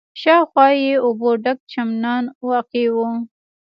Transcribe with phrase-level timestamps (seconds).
[0.21, 2.97] شاوخوا یې اوبو ډک چمنان واقع و.